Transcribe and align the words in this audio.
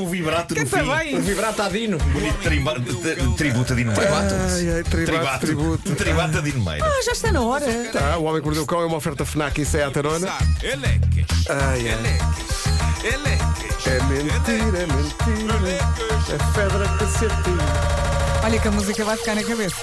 um 0.00 0.08
vibrato 0.08 0.54
no 0.54 0.66
fim. 0.66 0.82
bem. 0.98 1.16
Um 1.16 1.20
vibrato 1.20 1.62
a 1.62 1.68
Dino. 1.68 1.98
Bonito 1.98 2.38
triba- 2.38 2.74
tri- 2.74 3.34
tributo 3.36 3.72
a 3.72 3.76
Dino 3.76 3.92
Meira. 3.92 4.10
Ai, 4.54 4.70
ai, 4.76 4.82
tribato, 4.82 5.46
tributo. 5.46 5.94
Tribato 5.94 6.38
a 6.38 6.40
Dino 6.40 6.64
Meira. 6.64 6.84
Ah, 6.86 7.02
já 7.04 7.12
está 7.12 7.32
na 7.32 7.40
hora. 7.42 7.66
Tá, 7.92 8.16
o 8.18 8.24
Homem 8.24 8.40
que 8.40 8.46
Mordeu 8.46 8.62
o 8.62 8.66
Cão 8.66 8.80
é 8.82 8.86
uma 8.86 8.96
oferta 8.96 9.24
FNAC 9.24 9.60
e 9.60 9.64
Seat 9.64 9.96
Arona. 9.98 10.32
Eleques, 10.62 11.26
Ai, 11.48 11.88
ai. 11.88 12.18
eleques, 13.02 13.86
É 13.86 14.00
mentira, 14.02 14.78
é 14.78 14.86
mentira. 14.86 15.78
É 16.28 16.38
fedra 16.54 16.88
cacetinho. 16.98 17.58
Olha 18.42 18.58
que 18.58 18.68
a 18.68 18.70
música 18.70 19.04
vai 19.04 19.16
ficar 19.16 19.34
na 19.34 19.42
cabeça. 19.42 19.76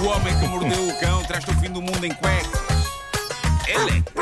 O 0.00 0.06
homem 0.06 0.38
que 0.38 0.46
mordeu 0.46 0.88
o 0.88 1.00
cão 1.00 1.22
traz-te 1.24 1.50
o 1.50 1.54
fim 1.60 1.70
do 1.70 1.80
mundo 1.82 2.04
em 2.04 2.12
cuecas. 2.14 2.60
Eleques. 3.66 4.12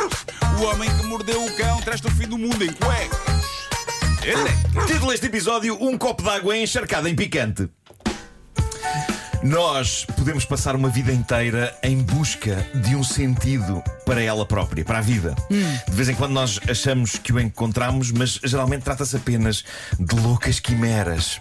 O 0.60 0.64
homem 0.64 0.88
que 0.96 1.06
mordeu 1.06 1.44
o 1.44 1.56
cão 1.56 1.80
traz-te 1.82 2.06
o 2.06 2.10
fim 2.10 2.26
do 2.28 2.38
mundo 2.38 2.62
em 2.64 2.72
cuecas. 2.72 3.31
Título 4.86 5.10
deste 5.10 5.26
episódio: 5.26 5.76
Um 5.80 5.98
copo 5.98 6.22
d'água 6.22 6.56
encharcado 6.56 7.08
em 7.08 7.16
picante. 7.16 7.68
Nós 9.42 10.04
podemos 10.16 10.44
passar 10.44 10.76
uma 10.76 10.88
vida 10.88 11.12
inteira 11.12 11.76
em 11.82 11.98
busca 11.98 12.64
de 12.74 12.94
um 12.94 13.02
sentido 13.02 13.82
para 14.06 14.22
ela 14.22 14.46
própria, 14.46 14.84
para 14.84 14.98
a 14.98 15.00
vida. 15.00 15.34
De 15.50 15.96
vez 15.96 16.08
em 16.08 16.14
quando 16.14 16.30
nós 16.30 16.60
achamos 16.70 17.16
que 17.16 17.32
o 17.32 17.40
encontramos, 17.40 18.12
mas 18.12 18.38
geralmente 18.44 18.82
trata-se 18.82 19.16
apenas 19.16 19.64
de 19.98 20.14
loucas 20.14 20.60
quimeras. 20.60 21.40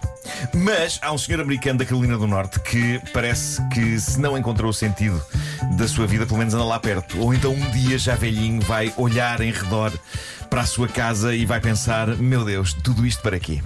Mas 0.52 0.98
há 1.00 1.12
um 1.12 1.18
senhor 1.18 1.40
americano 1.40 1.78
da 1.78 1.84
Carolina 1.84 2.18
do 2.18 2.26
Norte 2.26 2.58
que 2.58 3.00
parece 3.12 3.62
que, 3.68 3.98
se 4.00 4.18
não 4.18 4.36
encontrou 4.36 4.70
o 4.70 4.74
sentido 4.74 5.22
da 5.76 5.86
sua 5.86 6.06
vida, 6.06 6.26
pelo 6.26 6.38
menos 6.38 6.54
anda 6.54 6.64
lá 6.64 6.80
perto. 6.80 7.20
Ou 7.20 7.32
então 7.32 7.52
um 7.52 7.70
dia, 7.70 7.96
já 7.98 8.16
velhinho, 8.16 8.60
vai 8.62 8.92
olhar 8.96 9.40
em 9.40 9.52
redor 9.52 9.92
para 10.50 10.62
a 10.62 10.66
sua 10.66 10.88
casa 10.88 11.36
e 11.36 11.46
vai 11.46 11.60
pensar: 11.60 12.08
meu 12.16 12.44
Deus, 12.44 12.72
tudo 12.72 13.06
isto 13.06 13.22
para 13.22 13.38
quê? 13.38 13.62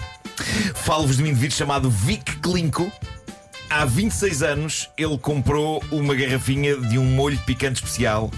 Falo-vos 0.74 1.16
de 1.16 1.22
um 1.22 1.26
indivíduo 1.26 1.56
chamado 1.56 1.90
Vic 1.90 2.36
Klinko. 2.36 2.92
Há 3.68 3.84
26 3.84 4.42
anos 4.42 4.88
ele 4.96 5.18
comprou 5.18 5.82
uma 5.90 6.14
garrafinha 6.14 6.76
de 6.76 6.98
um 6.98 7.04
molho 7.04 7.38
picante 7.40 7.82
especial. 7.82 8.30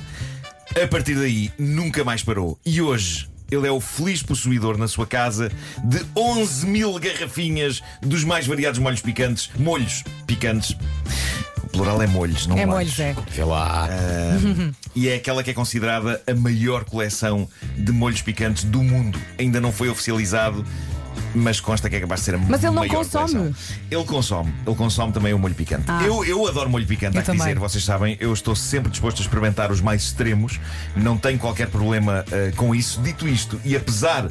A 0.83 0.87
partir 0.87 1.15
daí, 1.15 1.53
nunca 1.59 2.05
mais 2.05 2.23
parou. 2.23 2.59
E 2.65 2.81
hoje. 2.81 3.29
Ele 3.51 3.67
é 3.67 3.71
o 3.71 3.81
feliz 3.81 4.23
possuidor 4.23 4.77
na 4.77 4.87
sua 4.87 5.07
casa 5.07 5.51
de 5.83 6.05
11 6.15 6.67
mil 6.67 6.99
garrafinhas 6.99 7.83
dos 8.03 8.23
mais 8.23 8.47
variados 8.47 8.79
molhos 8.79 9.01
picantes. 9.01 9.49
Molhos 9.59 10.05
picantes. 10.27 10.77
O 11.65 11.69
plural 11.69 12.03
é 12.03 12.07
molhos, 12.07 12.47
não 12.47 12.59
É 12.59 12.67
molhos. 12.67 12.95
molhos, 12.99 13.01
é. 13.01 13.17
Vê 13.31 13.45
lá. 13.45 13.89
E 14.95 15.09
é 15.09 15.15
aquela 15.15 15.43
que 15.43 15.49
é 15.51 15.55
considerada 15.55 16.23
a 16.27 16.35
maior 16.35 16.85
coleção 16.85 17.49
de 17.75 17.91
molhos 17.91 18.21
picantes 18.21 18.65
do 18.65 18.83
mundo. 18.83 19.19
Ainda 19.39 19.63
não 19.63 19.73
foi 19.73 19.89
oficializado, 19.89 20.63
mas 21.35 21.61
consta 21.61 21.89
que 21.91 21.97
é 21.97 22.01
capaz 22.01 22.21
de 22.21 22.25
ser 22.27 22.35
a 22.35 22.39
Mas 22.39 22.63
ele 22.63 22.73
não 22.75 22.83
maior 22.83 22.95
consome? 22.95 23.33
coleção. 23.35 23.55
Ele 23.91 24.05
consome. 24.05 24.55
Ele 24.67 24.77
consome 24.77 25.13
também 25.13 25.33
o 25.35 25.39
molho 25.39 25.55
picante. 25.55 25.85
Ah. 25.89 26.03
Eu, 26.05 26.25
eu 26.25 26.47
adoro 26.47 26.69
molho 26.71 26.87
picante, 26.87 27.17
Eu 27.17 27.21
há 27.21 27.23
que 27.23 27.27
também. 27.31 27.47
dizer. 27.49 27.59
Vocês 27.59 27.85
sabem, 27.85 28.17
eu 28.21 28.33
estou 28.33 28.55
sempre 28.57 28.91
disposto 28.91 29.19
a 29.19 29.23
experimentar 29.23 29.71
os 29.71 29.81
mais 29.81 30.03
extremos. 30.05 30.59
Não 30.97 31.17
tenho 31.17 31.39
qualquer 31.39 31.69
problema 31.69 32.25
eh, 32.31 32.53
com 32.57 32.75
isso. 32.75 33.01
Dito 33.03 33.29
isto, 33.29 33.61
e 33.65 33.77
apesar 33.77 34.29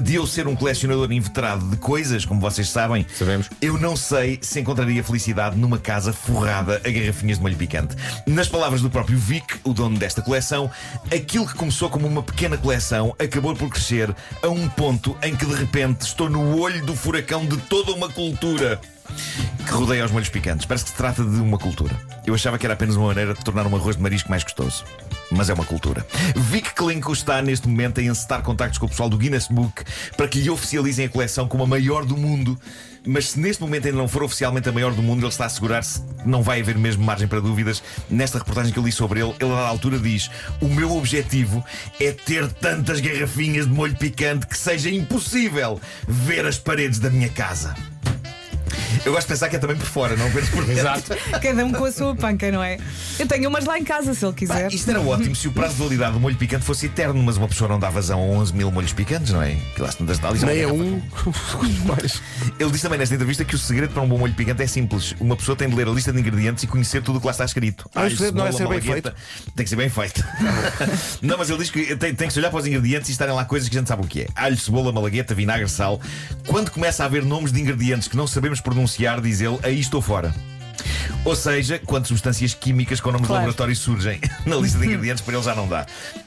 de 0.00 0.14
eu 0.14 0.26
ser 0.26 0.46
um 0.46 0.54
colecionador 0.54 1.10
inveterado 1.10 1.68
de 1.68 1.76
coisas, 1.76 2.24
como 2.24 2.40
vocês 2.40 2.68
sabem, 2.68 3.06
Sabemos. 3.14 3.48
eu 3.60 3.78
não 3.78 3.96
sei 3.96 4.38
se 4.42 4.60
encontraria 4.60 5.02
felicidade 5.02 5.56
numa 5.56 5.78
casa 5.78 6.12
forrada 6.12 6.80
a 6.84 6.90
garrafinhas 6.90 7.38
de 7.38 7.42
molho 7.42 7.56
picante. 7.56 7.96
Nas 8.26 8.48
palavras 8.48 8.82
do 8.82 8.90
próprio 8.90 9.18
Vic, 9.18 9.58
o 9.64 9.72
dono 9.72 9.98
desta 9.98 10.20
coleção, 10.20 10.70
aquilo 11.10 11.46
que 11.46 11.54
começou 11.54 11.88
como 11.88 12.06
uma 12.06 12.22
pequena 12.22 12.56
coleção 12.58 13.14
acabou 13.18 13.54
por 13.54 13.70
crescer 13.70 14.14
a 14.42 14.48
um 14.48 14.68
ponto 14.68 15.16
em 15.22 15.34
que 15.34 15.46
de 15.46 15.54
repente 15.54 16.02
estou 16.02 16.28
no 16.28 16.58
olho 16.58 16.84
do 16.84 16.94
furacão 16.94 17.46
de 17.46 17.56
toda 17.56 17.92
uma 17.92 18.08
cultura. 18.08 18.80
Que 19.66 19.72
rodeia 19.72 20.04
os 20.04 20.10
molhos 20.10 20.28
picantes. 20.28 20.66
Parece 20.66 20.84
que 20.84 20.90
se 20.90 20.96
trata 20.96 21.24
de 21.24 21.40
uma 21.40 21.58
cultura. 21.58 21.94
Eu 22.26 22.34
achava 22.34 22.58
que 22.58 22.66
era 22.66 22.74
apenas 22.74 22.96
uma 22.96 23.08
maneira 23.08 23.34
de 23.34 23.44
tornar 23.44 23.66
um 23.66 23.74
arroz 23.74 23.96
de 23.96 24.02
marisco 24.02 24.30
mais 24.30 24.42
gostoso. 24.42 24.84
Mas 25.30 25.48
é 25.50 25.54
uma 25.54 25.64
cultura. 25.64 26.06
Vic 26.34 26.74
Klinko 26.74 27.12
está 27.12 27.42
neste 27.42 27.68
momento 27.68 28.00
a 28.00 28.02
encetar 28.02 28.42
contactos 28.42 28.78
com 28.78 28.86
o 28.86 28.88
pessoal 28.88 29.08
do 29.08 29.16
Guinness 29.18 29.48
Book 29.48 29.84
para 30.16 30.28
que 30.28 30.40
lhe 30.40 30.50
oficializem 30.50 31.06
a 31.06 31.08
coleção 31.08 31.48
como 31.48 31.64
a 31.64 31.66
maior 31.66 32.04
do 32.04 32.16
mundo. 32.16 32.58
Mas 33.06 33.30
se 33.30 33.40
neste 33.40 33.62
momento 33.62 33.86
ainda 33.86 33.98
não 33.98 34.08
for 34.08 34.24
oficialmente 34.24 34.68
a 34.68 34.72
maior 34.72 34.92
do 34.92 35.02
mundo, 35.02 35.20
ele 35.20 35.28
está 35.28 35.44
a 35.44 35.46
assegurar-se 35.46 36.00
que 36.00 36.28
não 36.28 36.42
vai 36.42 36.60
haver 36.60 36.76
mesmo 36.76 37.04
margem 37.04 37.28
para 37.28 37.40
dúvidas. 37.40 37.82
Nesta 38.10 38.38
reportagem 38.38 38.72
que 38.72 38.78
eu 38.78 38.82
li 38.82 38.90
sobre 38.90 39.20
ele, 39.20 39.32
ele 39.40 39.52
à 39.52 39.68
altura 39.68 39.98
diz: 39.98 40.28
O 40.60 40.66
meu 40.66 40.96
objetivo 40.96 41.64
é 42.00 42.10
ter 42.10 42.50
tantas 42.52 43.00
garrafinhas 43.00 43.66
de 43.66 43.72
molho 43.72 43.96
picante 43.96 44.46
que 44.46 44.58
seja 44.58 44.90
impossível 44.90 45.80
ver 46.08 46.44
as 46.44 46.58
paredes 46.58 46.98
da 46.98 47.08
minha 47.08 47.28
casa. 47.28 47.74
Eu 49.04 49.12
gosto 49.12 49.26
de 49.26 49.34
pensar 49.34 49.48
que 49.48 49.56
é 49.56 49.58
também 49.58 49.76
por 49.76 49.86
fora, 49.86 50.16
não 50.16 50.26
apenas 50.26 50.48
por 50.48 50.64
dentro. 50.64 50.80
Exato. 50.80 51.16
Cada 51.40 51.64
um 51.64 51.72
com 51.72 51.84
a 51.84 51.92
sua 51.92 52.14
panca, 52.14 52.50
não 52.50 52.62
é? 52.62 52.78
Eu 53.18 53.26
tenho 53.26 53.48
umas 53.48 53.64
lá 53.64 53.78
em 53.78 53.84
casa, 53.84 54.14
se 54.14 54.24
ele 54.24 54.32
Pá, 54.32 54.38
quiser. 54.38 54.72
isto 54.72 54.90
era 54.90 55.00
ótimo 55.00 55.34
se 55.34 55.48
o 55.48 55.52
prazo 55.52 55.74
de 55.74 55.82
validade 55.82 56.12
do 56.12 56.20
molho 56.20 56.36
picante 56.36 56.64
fosse 56.64 56.86
eterno, 56.86 57.22
mas 57.22 57.36
uma 57.36 57.48
pessoa 57.48 57.68
não 57.68 57.78
dá 57.78 57.90
vazão 57.90 58.20
a 58.20 58.22
11 58.22 58.54
mil 58.54 58.70
molhos 58.70 58.92
picantes, 58.92 59.32
não 59.32 59.42
é? 59.42 59.56
Que 59.74 59.82
lá 59.82 59.90
se 59.90 59.98
é 60.00 60.04
uma 60.04 60.46
Nem 60.46 60.60
é 60.60 60.66
um. 60.66 61.02
Mais. 61.86 62.22
Ele 62.58 62.70
diz 62.70 62.82
também 62.82 62.98
nesta 62.98 63.14
entrevista 63.14 63.44
que 63.44 63.54
o 63.54 63.58
segredo 63.58 63.92
para 63.92 64.02
um 64.02 64.08
bom 64.08 64.18
molho 64.18 64.34
picante 64.34 64.62
é 64.62 64.66
simples. 64.66 65.14
Uma 65.20 65.36
pessoa 65.36 65.56
tem 65.56 65.68
de 65.68 65.74
ler 65.74 65.88
a 65.88 65.90
lista 65.90 66.12
de 66.12 66.20
ingredientes 66.20 66.64
e 66.64 66.66
conhecer 66.66 67.02
tudo 67.02 67.16
o 67.16 67.20
que 67.20 67.26
lá 67.26 67.32
está 67.32 67.44
escrito. 67.44 67.88
Ah, 67.94 68.00
o 68.00 68.02
Alho, 68.04 68.16
segredo 68.16 68.36
não 68.36 68.46
é 68.46 68.52
cebola, 68.52 68.74
ser 68.74 68.80
bem 68.80 68.88
malagueta. 68.88 69.14
Tem 69.54 69.64
que 69.64 69.70
ser 69.70 69.76
bem 69.76 69.88
feito. 69.88 70.24
não, 71.22 71.38
mas 71.38 71.50
ele 71.50 71.58
diz 71.58 71.70
que 71.70 71.96
tem, 71.96 72.14
tem 72.14 72.26
que 72.28 72.32
se 72.32 72.38
olhar 72.38 72.50
para 72.50 72.60
os 72.60 72.66
ingredientes 72.66 73.08
e 73.08 73.12
estarem 73.12 73.34
lá 73.34 73.44
coisas 73.44 73.68
que 73.68 73.76
a 73.76 73.78
gente 73.78 73.88
sabe 73.88 74.04
o 74.04 74.06
que 74.06 74.22
é: 74.22 74.26
alho, 74.34 74.56
cebola, 74.58 74.92
malagueta, 74.92 75.34
vinagre, 75.34 75.68
sal. 75.68 76.00
Quando 76.46 76.70
começa 76.70 77.02
a 77.02 77.06
haver 77.06 77.24
nomes 77.24 77.52
de 77.52 77.60
ingredientes 77.60 78.08
que 78.08 78.16
não 78.16 78.26
sabemos 78.26 78.60
pronunciar, 78.60 78.85
diz 79.20 79.40
ele, 79.40 79.58
aí 79.62 79.80
estou 79.80 80.00
fora. 80.00 80.34
Ou 81.24 81.34
seja, 81.34 81.80
quando 81.84 82.06
substâncias 82.06 82.54
químicas 82.54 83.00
com 83.00 83.10
nomes 83.10 83.26
Claro. 83.26 83.42
de 83.42 83.46
laboratório 83.46 83.74
surgem 83.74 84.20
na 84.46 84.56
lista 84.56 84.78
de 84.78 84.86
ingredientes, 84.86 85.22
para 85.24 85.34
ele 85.34 85.42
já 85.42 85.54
não 85.54 85.66
dá. 85.66 85.84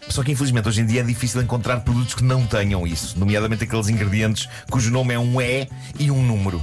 Só 0.09 0.23
que 0.23 0.31
infelizmente 0.31 0.67
hoje 0.67 0.81
em 0.81 0.85
dia 0.85 1.01
é 1.01 1.03
difícil 1.03 1.41
encontrar 1.41 1.79
produtos 1.81 2.13
que 2.15 2.23
não 2.23 2.45
tenham 2.45 2.85
isso, 2.85 3.17
nomeadamente 3.17 3.63
aqueles 3.63 3.87
ingredientes 3.87 4.49
cujo 4.69 4.91
nome 4.91 5.13
é 5.13 5.19
um 5.19 5.39
E 5.41 5.67
e 5.97 6.11
um 6.11 6.21
número. 6.21 6.61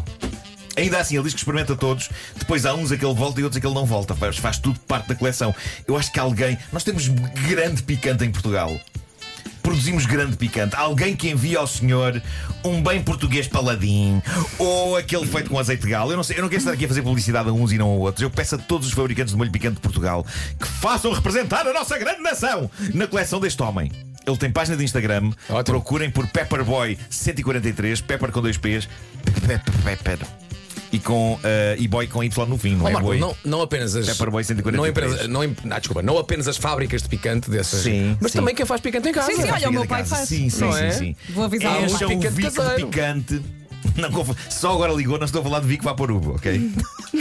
Ainda 0.76 0.98
assim, 0.98 1.14
ele 1.14 1.24
diz 1.24 1.32
que 1.32 1.38
experimenta 1.40 1.74
todos, 1.74 2.10
depois 2.38 2.66
há 2.66 2.74
uns 2.74 2.92
a 2.92 2.98
que 2.98 3.04
ele 3.06 3.14
volta 3.14 3.40
e 3.40 3.44
outros 3.44 3.56
a 3.56 3.60
que 3.60 3.66
ele 3.66 3.74
não 3.74 3.86
volta. 3.86 4.14
Faz, 4.14 4.36
faz 4.36 4.58
tudo 4.58 4.78
parte 4.80 5.08
da 5.08 5.14
coleção. 5.14 5.54
Eu 5.88 5.96
acho 5.96 6.12
que 6.12 6.20
alguém. 6.20 6.58
Nós 6.70 6.84
temos 6.84 7.08
grande 7.08 7.82
picante 7.82 8.24
em 8.26 8.30
Portugal. 8.30 8.78
Produzimos 9.76 10.06
grande 10.06 10.38
picante. 10.38 10.74
Alguém 10.74 11.14
que 11.14 11.28
envia 11.28 11.58
ao 11.58 11.66
senhor 11.66 12.22
um 12.64 12.82
bem 12.82 13.02
português 13.02 13.46
paladim 13.46 14.22
ou 14.58 14.96
aquele 14.96 15.26
feito 15.26 15.50
com 15.50 15.58
azeite 15.58 15.82
de 15.82 15.90
galo. 15.90 16.12
Eu 16.12 16.16
não 16.16 16.24
sei, 16.24 16.38
eu 16.38 16.40
não 16.40 16.48
quero 16.48 16.60
estar 16.60 16.72
aqui 16.72 16.86
a 16.86 16.88
fazer 16.88 17.02
publicidade 17.02 17.50
a 17.50 17.52
uns 17.52 17.72
e 17.72 17.76
não 17.76 17.90
a 17.90 17.94
outros. 17.94 18.22
Eu 18.22 18.30
peço 18.30 18.54
a 18.54 18.58
todos 18.58 18.88
os 18.88 18.94
fabricantes 18.94 19.32
de 19.32 19.36
molho 19.36 19.52
picante 19.52 19.74
de 19.74 19.82
Portugal 19.82 20.24
que 20.58 20.66
façam 20.66 21.12
representar 21.12 21.66
a 21.66 21.74
nossa 21.74 21.98
grande 21.98 22.22
nação 22.22 22.70
na 22.94 23.06
coleção 23.06 23.38
deste 23.38 23.62
homem. 23.62 23.92
Ele 24.26 24.36
tem 24.38 24.50
página 24.50 24.78
de 24.78 24.84
Instagram. 24.84 25.32
Ótimo. 25.50 25.78
Procurem 25.78 26.10
por 26.10 26.26
Pepperboy143, 26.26 28.02
Pepper 28.02 28.32
com 28.32 28.40
dois 28.40 28.56
P's, 28.56 28.88
Pepper, 29.46 29.74
Pepper. 29.84 30.45
E 30.92 30.98
com 31.00 31.38
eh, 31.42 31.76
e 31.78 31.88
boy 31.88 32.06
com 32.06 32.22
Y 32.22 32.46
no 32.48 32.56
fim, 32.56 32.76
não 32.76 32.84
Ó, 32.84 32.88
é 32.88 32.92
Marco, 32.92 33.14
não, 33.14 33.36
não 33.44 33.60
apenas 33.60 33.96
as. 33.96 34.06
Pepperboy 34.06 34.44
143. 34.44 34.76
Não, 34.76 34.84
apenas, 35.10 35.28
não, 35.28 35.44
im- 35.44 35.56
não, 35.64 35.78
desculpa, 35.78 36.02
não 36.02 36.18
apenas 36.18 36.46
as 36.46 36.56
fábricas 36.56 37.02
de 37.02 37.08
picante 37.08 37.50
dessas. 37.50 37.80
Sim, 37.82 38.16
mas 38.20 38.32
sim. 38.32 38.38
também 38.38 38.54
quem 38.54 38.64
faz 38.64 38.80
picante 38.80 39.08
em 39.08 39.12
casa. 39.12 39.32
Sim, 39.32 39.42
sim, 39.42 39.50
olha, 39.50 39.68
o 39.68 39.72
meu 39.72 39.86
pai 39.86 40.04
faz. 40.04 40.28
Sim, 40.28 40.48
sim, 40.48 40.60
Não 40.60 40.72
sim, 40.72 40.84
é? 40.84 40.90
sim. 40.92 41.16
Vou 41.30 41.44
avisar 41.44 41.76
É 41.76 41.86
o 41.86 42.10
um 42.10 42.18
de 42.18 42.28
picante. 42.76 43.42
Não, 44.10 44.36
só 44.50 44.72
agora 44.72 44.92
ligou, 44.92 45.18
não 45.18 45.24
estou 45.24 45.40
a 45.40 45.44
falar 45.44 45.60
de 45.60 45.66
Vic 45.66 45.82
Vaporub, 45.84 46.28
ok? 46.34 46.70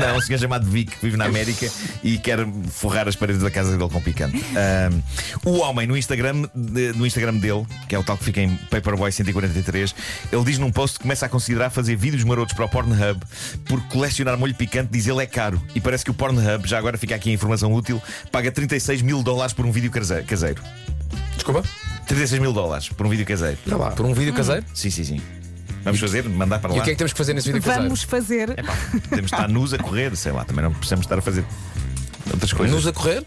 não, 0.00 0.16
um 0.16 0.20
senhor 0.20 0.38
chamado 0.38 0.68
Vic 0.68 0.92
que 0.96 1.04
vive 1.04 1.16
na 1.16 1.24
América 1.26 1.68
e 2.02 2.18
quer 2.18 2.38
forrar 2.70 3.08
as 3.08 3.16
paredes 3.16 3.42
da 3.42 3.50
casa 3.50 3.76
dele 3.76 3.90
com 3.90 4.00
picante. 4.00 4.36
Ahm, 4.56 5.00
o 5.44 5.58
homem 5.58 5.86
no 5.86 5.96
Instagram, 5.96 6.44
de- 6.54 6.92
no 6.92 7.06
Instagram 7.06 7.34
dele, 7.34 7.66
que 7.88 7.94
é 7.94 7.98
o 7.98 8.04
tal 8.04 8.16
que 8.16 8.24
fica 8.24 8.40
em 8.40 8.54
Paperboy 8.70 9.10
143, 9.10 9.94
ele 10.32 10.44
diz 10.44 10.58
num 10.58 10.70
post 10.70 10.98
que 10.98 11.02
começa 11.02 11.26
a 11.26 11.28
considerar 11.28 11.70
fazer 11.70 11.96
vídeos 11.96 12.22
marotos 12.24 12.54
para 12.54 12.64
o 12.64 12.68
Pornhub 12.68 13.20
por 13.64 13.80
colecionar 13.88 14.38
molho 14.38 14.54
picante, 14.54 14.90
diz 14.92 15.06
ele 15.06 15.22
é 15.22 15.26
caro. 15.26 15.60
E 15.74 15.80
parece 15.80 16.04
que 16.04 16.10
o 16.10 16.14
Pornhub, 16.14 16.66
já 16.68 16.78
agora 16.78 16.96
fica 16.96 17.14
aqui 17.14 17.30
a 17.30 17.32
informação 17.32 17.72
útil, 17.72 18.00
paga 18.30 18.50
36 18.52 19.02
mil 19.02 19.22
dólares 19.22 19.52
por 19.52 19.66
um 19.66 19.72
vídeo 19.72 19.90
case- 19.90 20.22
caseiro. 20.22 20.62
Desculpa. 21.34 21.62
36 22.06 22.40
mil 22.40 22.52
dólares 22.52 22.88
por 22.88 23.06
um 23.06 23.10
vídeo 23.10 23.24
caseiro. 23.26 23.58
Tá 23.68 23.76
lá. 23.76 23.90
Por 23.92 24.04
um 24.06 24.12
vídeo 24.14 24.32
caseiro. 24.34 24.64
Sim, 24.74 24.90
sim, 24.90 25.04
sim. 25.04 25.20
Vamos 25.84 26.00
fazer, 26.00 26.28
mandar 26.28 26.58
para 26.58 26.70
E 26.72 26.76
lá. 26.76 26.80
o 26.80 26.84
que 26.84 26.90
é 26.90 26.94
que 26.94 26.98
temos 26.98 27.12
que 27.12 27.18
fazer 27.18 27.34
nesse 27.34 27.48
vídeo 27.52 27.62
caseiro? 27.62 27.84
Vamos 27.84 28.02
fazer. 28.02 28.50
Epá, 28.50 28.76
temos 29.10 29.30
de 29.30 29.34
estar 29.36 29.48
nus 29.48 29.72
a 29.74 29.78
correr, 29.78 30.16
sei 30.16 30.32
lá, 30.32 30.44
também 30.44 30.64
não 30.64 30.72
precisamos 30.72 31.04
estar 31.04 31.18
a 31.18 31.22
fazer 31.22 31.44
outras 32.32 32.52
coisas. 32.52 32.74
Nos 32.74 32.86
a 32.86 32.92
correr? 32.92 33.24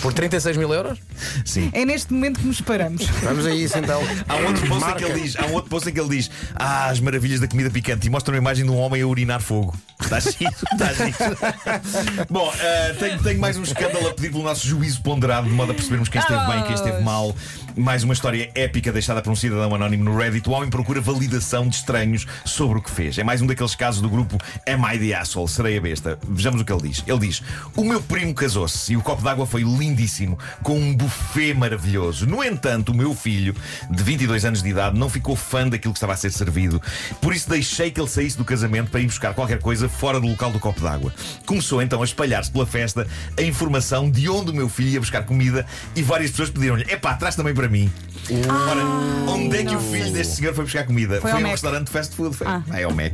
Por 0.00 0.12
36 0.12 0.56
mil 0.56 0.72
euros? 0.72 0.98
Sim. 1.44 1.70
É 1.72 1.84
neste 1.84 2.12
momento 2.12 2.40
que 2.40 2.46
nos 2.46 2.60
paramos. 2.60 3.04
Vamos 3.22 3.46
a 3.46 3.54
isso 3.54 3.78
então. 3.78 4.00
Há 4.28 4.36
um 4.36 4.46
outro 4.46 4.66
post 4.68 4.90
em 4.90 4.94
que 4.96 5.04
ele 5.04 5.20
diz, 5.20 5.36
há 5.36 5.46
um 5.46 5.52
outro 5.52 5.70
post 5.70 5.88
em 5.88 5.92
que 5.92 6.00
ele 6.00 6.08
diz 6.08 6.30
Ah, 6.54 6.86
as 6.88 6.98
maravilhas 7.00 7.40
da 7.40 7.46
comida 7.46 7.70
picante 7.70 8.06
e 8.06 8.10
mostra 8.10 8.32
uma 8.34 8.38
imagem 8.38 8.64
de 8.64 8.70
um 8.70 8.76
homem 8.78 9.02
a 9.02 9.06
urinar 9.06 9.40
fogo. 9.40 9.76
Está 10.12 10.30
giro, 10.30 10.54
está 10.72 10.92
giro. 10.92 12.26
Bom, 12.28 12.52
eh, 12.60 12.96
tenho, 12.98 13.22
tenho 13.22 13.40
mais 13.40 13.56
um 13.56 13.62
escândalo 13.62 14.08
a 14.08 14.12
pedir 14.12 14.30
pelo 14.30 14.44
nosso 14.44 14.66
juízo 14.66 15.00
ponderado, 15.00 15.48
de 15.48 15.54
modo 15.54 15.72
a 15.72 15.74
percebermos 15.74 16.10
quem 16.10 16.20
esteve 16.20 16.44
bem 16.46 16.60
e 16.60 16.62
quem 16.64 16.74
esteve 16.74 17.02
mal. 17.02 17.34
Mais 17.74 18.04
uma 18.04 18.12
história 18.12 18.50
épica 18.54 18.92
deixada 18.92 19.22
por 19.22 19.30
um 19.30 19.36
cidadão 19.36 19.74
anónimo 19.74 20.04
no 20.04 20.14
Reddit. 20.14 20.46
O 20.46 20.52
homem 20.52 20.68
procura 20.68 21.00
validação 21.00 21.66
de 21.66 21.76
estranhos 21.76 22.26
sobre 22.44 22.78
o 22.78 22.82
que 22.82 22.90
fez. 22.90 23.16
É 23.16 23.24
mais 23.24 23.40
um 23.40 23.46
daqueles 23.46 23.74
casos 23.74 24.02
do 24.02 24.10
grupo 24.10 24.36
Am 24.68 24.94
I 24.94 24.98
the 24.98 25.14
Asshole? 25.14 25.48
Serei 25.48 25.78
a 25.78 25.80
besta. 25.80 26.18
Vejamos 26.28 26.60
o 26.60 26.64
que 26.66 26.72
ele 26.72 26.88
diz. 26.88 27.02
Ele 27.06 27.18
diz: 27.20 27.42
O 27.74 27.82
meu 27.82 28.02
primo 28.02 28.34
casou-se 28.34 28.92
e 28.92 28.96
o 28.98 29.00
copo 29.00 29.22
d'água 29.22 29.46
foi 29.46 29.62
lindíssimo, 29.62 30.38
com 30.62 30.78
um 30.78 30.94
buffet 30.94 31.54
maravilhoso. 31.54 32.26
No 32.26 32.44
entanto, 32.44 32.92
o 32.92 32.94
meu 32.94 33.14
filho, 33.14 33.56
de 33.90 34.02
22 34.02 34.44
anos 34.44 34.62
de 34.62 34.68
idade, 34.68 34.98
não 34.98 35.08
ficou 35.08 35.34
fã 35.34 35.66
daquilo 35.66 35.94
que 35.94 35.98
estava 35.98 36.12
a 36.12 36.16
ser 36.16 36.30
servido. 36.30 36.82
Por 37.22 37.34
isso 37.34 37.48
deixei 37.48 37.90
que 37.90 37.98
ele 37.98 38.10
saísse 38.10 38.36
do 38.36 38.44
casamento 38.44 38.90
para 38.90 39.00
ir 39.00 39.06
buscar 39.06 39.32
qualquer 39.32 39.58
coisa 39.58 39.88
fora 40.02 40.18
do 40.18 40.26
local 40.26 40.50
do 40.50 40.58
copo 40.58 40.80
d'água. 40.80 41.14
Começou 41.46 41.80
então 41.80 42.02
a 42.02 42.04
espalhar-se 42.04 42.50
pela 42.50 42.66
festa 42.66 43.06
a 43.38 43.42
informação 43.42 44.10
de 44.10 44.28
onde 44.28 44.50
o 44.50 44.54
meu 44.54 44.68
filho 44.68 44.88
ia 44.88 44.98
buscar 44.98 45.24
comida 45.24 45.64
e 45.94 46.02
várias 46.02 46.32
pessoas 46.32 46.50
pediram-lhe: 46.50 46.82
Epá, 46.90 47.14
traz 47.14 47.36
também 47.36 47.54
para 47.54 47.68
mim. 47.68 47.88
Ora, 48.30 48.84
onde 49.32 49.56
é 49.56 49.64
que 49.64 49.74
o 49.74 49.80
filho 49.80 50.10
deste 50.12 50.36
senhor 50.36 50.54
foi 50.54 50.64
buscar 50.64 50.86
comida? 50.86 51.20
Foi 51.20 51.30
a 51.30 51.34
ao 51.34 51.40
um 51.40 51.42
Mac. 51.42 51.52
restaurante 51.52 51.86
de 51.86 51.92
fast 51.92 52.14
food. 52.14 52.36
Foi. 52.36 52.46
Ah. 52.46 52.62
Ah, 52.70 52.80
é 52.80 52.84
ao 52.84 52.92
Mac. 52.92 53.12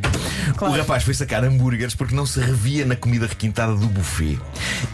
Claro. 0.56 0.74
O 0.74 0.76
rapaz 0.76 1.02
foi 1.02 1.14
sacar 1.14 1.42
hambúrgueres 1.44 1.94
porque 1.94 2.14
não 2.14 2.26
se 2.26 2.40
revia 2.40 2.84
na 2.84 2.94
comida 2.94 3.26
requintada 3.26 3.74
do 3.74 3.86
buffet. 3.86 4.38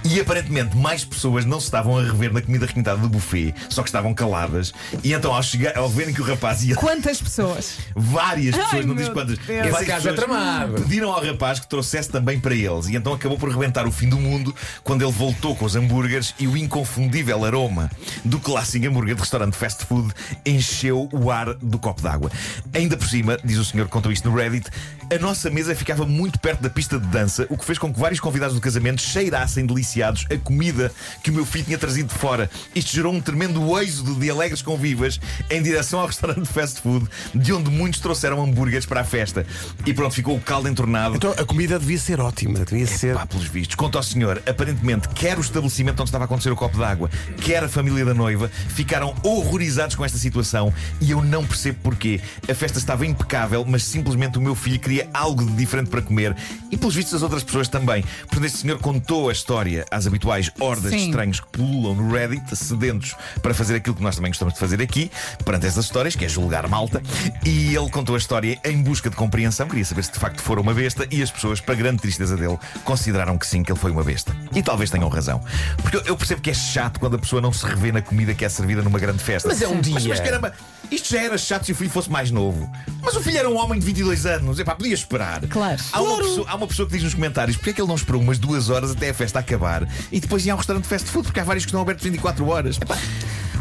E 0.04 0.20
aparentemente 0.20 0.76
mais 0.76 1.04
pessoas 1.04 1.44
não 1.44 1.58
se 1.58 1.66
estavam 1.66 1.98
a 1.98 2.02
rever 2.02 2.32
na 2.32 2.40
comida 2.40 2.66
requintada 2.66 2.98
do 3.00 3.08
buffet, 3.08 3.54
só 3.68 3.82
que 3.82 3.88
estavam 3.88 4.14
caladas. 4.14 4.72
E 5.02 5.12
então, 5.12 5.34
ao, 5.34 5.42
chegar, 5.42 5.76
ao 5.76 5.88
verem 5.88 6.14
que 6.14 6.20
o 6.20 6.24
rapaz 6.24 6.62
ia. 6.62 6.76
Quantas 6.76 7.20
pessoas? 7.20 7.78
Várias 7.94 8.54
pessoas, 8.54 8.74
Ai, 8.74 8.84
não 8.84 8.94
diz 8.94 9.08
quantas. 9.08 9.38
Deus. 9.38 9.48
várias 9.48 9.76
Esse 9.76 9.86
caso 9.86 10.08
é 10.08 10.12
tramado. 10.12 10.74
Pediram 10.74 11.12
ao 11.12 11.24
rapaz 11.24 11.58
que 11.60 11.66
trouxesse 11.66 12.08
também 12.08 12.38
para 12.38 12.54
eles. 12.54 12.86
E 12.88 12.96
então 12.96 13.12
acabou 13.12 13.38
por 13.38 13.50
rebentar 13.50 13.86
o 13.86 13.92
fim 13.92 14.08
do 14.08 14.18
mundo 14.18 14.54
quando 14.82 15.02
ele 15.02 15.12
voltou 15.12 15.54
com 15.56 15.64
os 15.64 15.74
hambúrgueres 15.76 16.34
e 16.38 16.46
o 16.46 16.56
inconfundível 16.56 17.44
aroma 17.44 17.90
do 18.24 18.38
clássico 18.38 18.86
hambúrguer 18.86 19.14
de 19.14 19.20
restaurante 19.20 19.56
fast 19.56 19.84
food 19.86 20.03
encheu 20.44 21.08
o 21.12 21.30
ar 21.30 21.54
do 21.54 21.78
copo 21.78 22.02
d'água. 22.02 22.30
Ainda 22.72 22.96
por 22.96 23.08
cima, 23.08 23.38
diz 23.44 23.58
o 23.58 23.64
senhor 23.64 23.86
que 23.86 23.92
contou 23.92 24.12
isto 24.12 24.28
no 24.28 24.36
Reddit, 24.36 24.68
a 25.14 25.18
nossa 25.18 25.50
mesa 25.50 25.74
ficava 25.74 26.06
muito 26.06 26.38
perto 26.38 26.60
da 26.62 26.70
pista 26.70 26.98
de 26.98 27.06
dança, 27.06 27.46
o 27.50 27.56
que 27.56 27.64
fez 27.64 27.78
com 27.78 27.92
que 27.92 28.00
vários 28.00 28.20
convidados 28.20 28.54
do 28.54 28.60
casamento 28.60 29.02
cheirassem 29.02 29.66
deliciados 29.66 30.26
a 30.30 30.36
comida 30.38 30.90
que 31.22 31.30
o 31.30 31.32
meu 31.32 31.44
filho 31.44 31.64
tinha 31.64 31.78
trazido 31.78 32.08
de 32.08 32.18
fora. 32.18 32.50
Isto 32.74 32.92
gerou 32.92 33.12
um 33.12 33.20
tremendo 33.20 33.78
êxodo 33.78 34.14
de 34.14 34.30
alegres 34.30 34.62
convivas 34.62 35.20
em 35.50 35.62
direção 35.62 36.00
ao 36.00 36.06
restaurante 36.08 36.42
de 36.42 36.48
fast 36.48 36.80
food, 36.80 37.06
de 37.34 37.52
onde 37.52 37.70
muitos 37.70 38.00
trouxeram 38.00 38.42
hambúrgueres 38.42 38.86
para 38.86 39.00
a 39.00 39.04
festa. 39.04 39.46
E 39.84 39.92
pronto, 39.92 40.14
ficou 40.14 40.36
o 40.36 40.40
caldo 40.40 40.68
entornado. 40.68 41.16
Então 41.16 41.32
a 41.32 41.44
comida 41.44 41.78
devia 41.78 41.98
ser 41.98 42.20
ótima, 42.20 42.60
devia 42.64 42.86
ser. 42.86 43.14
Pá, 43.14 43.26
pelos 43.26 43.46
vistos. 43.46 43.74
Conta 43.74 43.98
ao 43.98 44.02
senhor, 44.02 44.42
aparentemente, 44.46 45.08
quer 45.10 45.38
o 45.38 45.40
estabelecimento 45.40 46.00
onde 46.00 46.08
estava 46.08 46.24
a 46.24 46.26
acontecer 46.26 46.50
o 46.50 46.56
copo 46.56 46.78
d'água, 46.78 47.10
quer 47.40 47.62
a 47.62 47.68
família 47.68 48.04
da 48.04 48.14
noiva, 48.14 48.50
ficaram 48.68 49.14
horrorizados 49.22 49.93
com 49.96 50.04
esta 50.04 50.18
situação 50.18 50.72
e 51.00 51.10
eu 51.10 51.22
não 51.22 51.44
percebo 51.46 51.78
porquê. 51.82 52.20
A 52.48 52.54
festa 52.54 52.78
estava 52.78 53.04
impecável, 53.06 53.64
mas 53.66 53.84
simplesmente 53.84 54.38
o 54.38 54.40
meu 54.40 54.54
filho 54.54 54.78
queria 54.78 55.08
algo 55.12 55.44
de 55.44 55.52
diferente 55.52 55.90
para 55.90 56.02
comer 56.02 56.36
e, 56.70 56.76
pelos 56.76 56.94
vistos, 56.94 57.14
as 57.14 57.22
outras 57.22 57.42
pessoas 57.42 57.68
também. 57.68 58.02
Portanto, 58.22 58.44
este 58.44 58.58
senhor 58.58 58.78
contou 58.78 59.28
a 59.28 59.32
história 59.32 59.84
às 59.90 60.06
habituais 60.06 60.50
hordas 60.58 60.92
de 60.92 60.98
Sim. 60.98 61.06
estranhos 61.06 61.40
que 61.40 61.46
pululam 61.48 61.94
no 61.94 62.12
Reddit, 62.12 62.54
sedentos 62.56 63.14
para 63.42 63.54
fazer 63.54 63.76
aquilo 63.76 63.94
que 63.96 64.02
nós 64.02 64.16
também 64.16 64.30
gostamos 64.30 64.54
de 64.54 64.60
fazer 64.60 64.80
aqui, 64.82 65.10
perante 65.44 65.66
estas 65.66 65.84
histórias, 65.84 66.16
que 66.16 66.24
é 66.24 66.28
julgar 66.28 66.66
malta. 66.68 67.02
E 67.44 67.74
ele 67.74 67.90
contou 67.90 68.14
a 68.14 68.18
história 68.18 68.58
em 68.64 68.82
busca 68.82 69.08
de 69.10 69.16
compreensão, 69.16 69.68
queria 69.68 69.84
saber 69.84 70.04
se 70.04 70.12
de 70.12 70.18
facto 70.18 70.40
fora 70.42 70.60
uma 70.60 70.74
besta, 70.74 71.06
e 71.10 71.22
as 71.22 71.30
pessoas, 71.30 71.60
para 71.60 71.74
grande 71.74 72.00
tristeza 72.02 72.36
dele, 72.36 72.58
consideraram 72.84 73.36
que 73.38 73.46
sim, 73.46 73.62
que 73.62 73.70
ele 73.72 73.78
foi 73.78 73.90
uma 73.90 74.02
besta. 74.04 74.34
E 74.54 74.62
talvez 74.62 74.90
tenham 74.90 75.08
razão. 75.08 75.40
Porque 75.82 75.96
eu- 76.08 76.16
percebo 76.16 76.40
que 76.40 76.50
é 76.50 76.54
chato 76.54 76.98
quando 77.00 77.16
a 77.16 77.18
pessoa 77.18 77.42
não 77.42 77.52
se 77.52 77.66
revê 77.66 77.92
na 77.92 78.00
comida 78.00 78.32
que 78.34 78.44
é 78.44 78.48
servida 78.48 78.80
numa 78.82 78.98
grande 78.98 79.22
festa. 79.22 79.48
Mas 79.48 79.60
é 79.60 79.68
um 79.68 79.80
dia. 79.84 80.08
mas 80.08 80.20
caramba, 80.20 80.52
isto 80.90 81.10
já 81.10 81.22
era 81.22 81.38
chato 81.38 81.64
se 81.66 81.72
o 81.72 81.74
filho 81.74 81.90
fosse 81.90 82.10
mais 82.10 82.30
novo. 82.30 82.70
Mas 83.02 83.14
o 83.16 83.20
filho 83.20 83.38
era 83.38 83.48
um 83.48 83.56
homem 83.56 83.78
de 83.78 83.86
22 83.86 84.26
anos. 84.26 84.58
Epá, 84.58 84.74
podia 84.74 84.94
esperar. 84.94 85.40
Claro. 85.48 85.82
Há 85.92 86.00
uma, 86.00 86.16
pessoa, 86.18 86.46
há 86.48 86.54
uma 86.54 86.66
pessoa 86.66 86.86
que 86.88 86.94
diz 86.94 87.02
nos 87.02 87.14
comentários 87.14 87.56
porque 87.56 87.70
é 87.70 87.72
que 87.72 87.80
ele 87.80 87.88
não 87.88 87.94
esperou 87.94 88.20
umas 88.20 88.38
duas 88.38 88.70
horas 88.70 88.90
até 88.90 89.10
a 89.10 89.14
festa 89.14 89.38
acabar 89.38 89.88
e 90.10 90.20
depois 90.20 90.44
ia 90.46 90.52
a 90.52 90.54
um 90.54 90.58
restaurante 90.58 90.84
de 90.84 90.88
fast 90.88 91.08
food, 91.10 91.26
porque 91.26 91.40
há 91.40 91.44
vários 91.44 91.64
que 91.64 91.68
estão 91.68 91.80
abertos 91.80 92.04
24 92.04 92.46
horas. 92.48 92.76
Epá, 92.76 92.96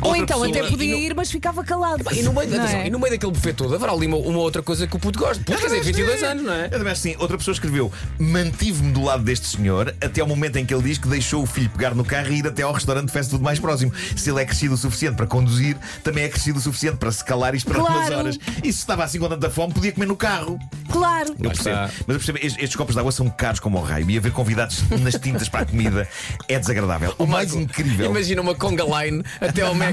Ou 0.03 0.15
então 0.15 0.43
até 0.43 0.53
pessoa- 0.53 0.69
podia 0.71 0.95
ir, 0.95 1.13
mas 1.15 1.31
ficava 1.31 1.63
calado. 1.63 2.03
E 2.11 2.21
no, 2.23 2.33
meio, 2.33 2.49
Não 2.49 2.57
atenção, 2.59 2.79
é? 2.79 2.87
e 2.87 2.89
no 2.89 2.99
meio 2.99 3.11
daquele 3.11 3.31
buffet 3.31 3.53
todo 3.53 3.73
haverá 3.75 3.91
ali 3.91 4.07
uma, 4.07 4.17
uma 4.17 4.39
outra 4.39 4.61
coisa 4.61 4.85
que 4.87 4.95
o 4.95 4.99
puto 4.99 5.19
gosta. 5.19 5.43
Puto, 5.43 5.57
quer 5.57 5.65
dizer, 5.67 5.81
22 5.83 6.23
anos, 6.23 6.43
não 6.43 6.53
é? 6.53 6.65
Eu 6.65 6.69
também 6.71 6.91
acho 6.91 7.01
assim. 7.01 7.15
Outra 7.19 7.37
pessoa 7.37 7.53
escreveu: 7.53 7.91
Mantive-me 8.19 8.91
do 8.91 9.03
lado 9.03 9.23
deste 9.23 9.45
senhor 9.47 9.93
até 10.01 10.21
ao 10.21 10.27
momento 10.27 10.57
em 10.57 10.65
que 10.65 10.73
ele 10.73 10.83
diz 10.83 10.97
que 10.97 11.07
deixou 11.07 11.43
o 11.43 11.45
filho 11.45 11.69
pegar 11.69 11.93
no 11.95 12.03
carro 12.03 12.31
e 12.31 12.39
ir 12.39 12.47
até 12.47 12.63
ao 12.63 12.71
restaurante 12.73 13.07
de 13.07 13.11
fast 13.13 13.29
food 13.31 13.43
mais 13.43 13.59
próximo. 13.59 13.91
Se 14.15 14.29
ele 14.29 14.41
é 14.41 14.45
crescido 14.45 14.73
o 14.73 14.77
suficiente 14.77 15.15
para 15.15 15.27
conduzir, 15.27 15.77
também 16.03 16.23
é 16.23 16.29
crescido 16.29 16.57
o 16.59 16.61
suficiente 16.61 16.97
para 16.97 17.11
se 17.11 17.23
calar 17.23 17.53
e 17.53 17.57
esperar 17.57 17.79
Claro. 17.79 17.99
umas 17.99 18.11
horas. 18.11 18.39
E 18.63 18.71
se 18.71 18.79
estava 18.79 19.03
assim 19.03 19.19
com 19.19 19.27
tanta 19.29 19.49
fome, 19.49 19.73
podia 19.73 19.91
comer 19.91 20.05
no 20.05 20.15
carro. 20.15 20.57
Claro. 20.91 21.35
Eu 21.39 21.49
percebo. 21.49 21.75
Mas 21.75 21.91
eu 22.07 22.15
percebo, 22.15 22.37
estes, 22.39 22.55
estes 22.63 22.75
copos 22.75 22.95
de 22.95 22.99
água 22.99 23.11
são 23.11 23.29
caros 23.29 23.59
como 23.59 23.77
o 23.77 23.81
raio 23.81 24.09
e 24.09 24.17
haver 24.17 24.31
convidados 24.31 24.83
nas 25.01 25.15
tintas 25.15 25.49
para 25.49 25.61
a 25.61 25.65
comida 25.65 26.07
é 26.47 26.59
desagradável. 26.59 27.13
O 27.17 27.25
mais 27.25 27.53
incrível. 27.53 28.07
Imagina 28.09 28.41
uma 28.41 28.55
conga 28.55 28.83
line 28.83 29.23
até 29.41 29.61
ao 29.61 29.73
Mac. 29.75 29.92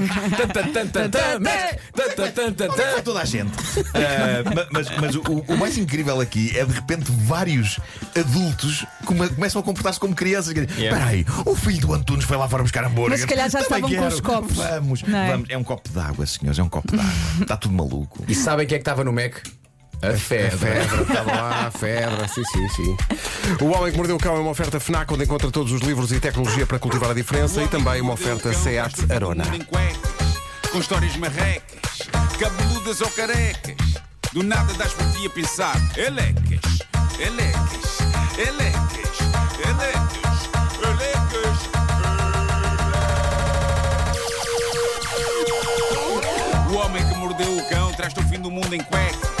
Tan. 2.67 3.01
toda 3.03 3.21
a 3.21 3.25
gente? 3.25 3.51
Ma- 4.55 4.67
mas 4.71 4.87
mas 4.99 5.15
o, 5.15 5.21
o 5.47 5.57
mais 5.57 5.77
incrível 5.77 6.19
aqui 6.19 6.57
é 6.57 6.65
de 6.65 6.73
repente 6.73 7.11
vários 7.11 7.79
adultos 8.17 8.85
come- 9.05 9.29
começam 9.29 9.61
a 9.61 9.63
comportar-se 9.63 9.99
como 9.99 10.15
crianças. 10.15 10.53
Yeah. 10.55 10.71
Espera 10.81 11.05
aí, 11.05 11.25
o 11.45 11.55
filho 11.55 11.79
do 11.81 11.93
Antunes 11.93 12.25
foi 12.25 12.37
lá 12.37 12.47
fora 12.47 12.63
buscar 12.63 12.83
hambúrguer. 12.83 13.11
Mas 13.11 13.21
se 13.21 13.27
calhar 13.27 13.49
já 13.49 13.59
Também 13.63 13.77
estavam 13.79 13.89
com 13.89 13.95
quero. 13.95 14.15
os 14.15 14.21
copos. 14.21 14.55
Vamos, 14.57 15.03
Não 15.03 15.17
é? 15.17 15.31
vamos. 15.31 15.49
É 15.49 15.57
um 15.57 15.63
copo 15.63 15.89
de 15.89 15.99
água, 15.99 16.25
senhores, 16.25 16.59
é 16.59 16.63
um 16.63 16.69
copo 16.69 16.91
de 16.95 16.99
água. 16.99 17.11
Está 17.41 17.57
tudo 17.57 17.73
maluco. 17.73 18.23
E 18.27 18.35
sabem 18.35 18.65
quem 18.67 18.75
é 18.75 18.79
que 18.79 18.81
estava 18.81 19.03
no 19.03 19.11
Mac? 19.13 19.35
A 20.01 20.17
Fedra. 20.17 20.57
Fedra, 20.57 21.01
estava 21.03 21.31
lá, 21.31 21.67
a 21.67 21.71
Fedra, 21.71 22.27
sim, 22.27 22.43
sim, 22.43 22.67
sim. 22.69 22.97
O 23.61 23.67
Homem 23.67 23.91
que 23.91 23.97
Mordeu 23.97 24.15
o 24.15 24.19
Cão 24.19 24.35
é 24.35 24.39
uma 24.39 24.49
oferta 24.49 24.79
FNAC, 24.79 25.13
onde 25.13 25.25
encontra 25.25 25.51
todos 25.51 25.71
os 25.71 25.81
livros 25.81 26.11
e 26.11 26.19
tecnologia 26.19 26.65
para 26.65 26.79
cultivar 26.79 27.11
a 27.11 27.13
diferença 27.13 27.61
e 27.61 27.67
também 27.67 28.01
uma 28.01 28.13
oferta 28.13 28.51
SEAT 28.51 29.11
Arona. 29.13 29.43
Em 29.55 29.61
cuecas, 29.61 30.39
com 30.71 30.79
histórias 30.79 31.15
marrecas, 31.17 32.09
cabeludas 32.39 32.99
ou 33.01 33.09
carecas. 33.11 33.75
Do 34.33 34.41
nada 34.41 34.73
das 34.73 34.91
por 34.93 35.05
ti 35.11 35.27
a 35.27 35.29
pensar. 35.29 35.75
Elecas, 35.95 36.79
elecas, 37.19 37.99
elecas, 38.39 39.19
elecas, 39.59 40.49
elecas. 40.81 41.69
O 46.71 46.75
homem 46.75 47.07
que 47.07 47.15
mordeu 47.15 47.57
o 47.57 47.69
cão 47.69 47.91
traz-te 47.91 48.19
o 48.19 48.23
fim 48.23 48.39
do 48.39 48.49
mundo 48.49 48.73
em 48.73 48.81
cuecas. 48.81 49.40